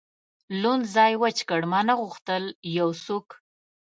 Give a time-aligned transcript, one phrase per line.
[0.61, 2.43] لوند ځای وچ کړ، ما نه غوښتل
[2.77, 3.27] یو څوک.